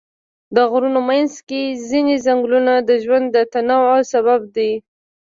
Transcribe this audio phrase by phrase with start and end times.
[0.55, 4.71] د غرونو منځ کې ځینې ځنګلونه د ژوند د تنوع سبب دي.